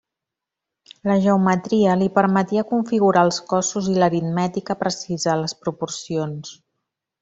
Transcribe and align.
La 1.09 1.17
geometria 1.25 1.99
li 1.99 2.07
permetia 2.15 2.65
configurar 2.73 3.25
els 3.29 3.41
cossos 3.53 3.93
i 3.95 3.97
l'aritmètica 4.01 4.81
precisar 4.85 5.41
les 5.47 5.59
proporcions. 5.65 6.57